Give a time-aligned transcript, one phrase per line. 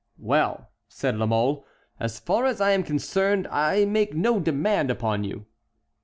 [0.17, 1.63] "Well," said La Mole,
[1.99, 5.45] "as far as I am concerned I make no demand upon you."